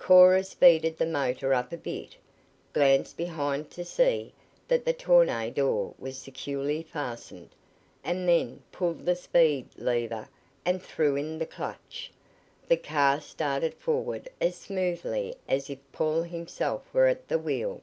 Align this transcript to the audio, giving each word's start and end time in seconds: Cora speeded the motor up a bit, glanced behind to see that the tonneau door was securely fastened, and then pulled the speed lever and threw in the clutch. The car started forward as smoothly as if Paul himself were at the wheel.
Cora 0.00 0.42
speeded 0.42 0.96
the 0.98 1.06
motor 1.06 1.54
up 1.54 1.70
a 1.72 1.76
bit, 1.76 2.16
glanced 2.72 3.16
behind 3.16 3.70
to 3.70 3.84
see 3.84 4.32
that 4.66 4.84
the 4.84 4.92
tonneau 4.92 5.48
door 5.48 5.94
was 5.96 6.18
securely 6.18 6.82
fastened, 6.82 7.50
and 8.02 8.28
then 8.28 8.64
pulled 8.72 9.06
the 9.06 9.14
speed 9.14 9.68
lever 9.76 10.28
and 10.64 10.82
threw 10.82 11.14
in 11.14 11.38
the 11.38 11.46
clutch. 11.46 12.10
The 12.66 12.76
car 12.78 13.20
started 13.20 13.74
forward 13.74 14.28
as 14.40 14.56
smoothly 14.56 15.36
as 15.48 15.70
if 15.70 15.78
Paul 15.92 16.22
himself 16.22 16.92
were 16.92 17.06
at 17.06 17.28
the 17.28 17.38
wheel. 17.38 17.80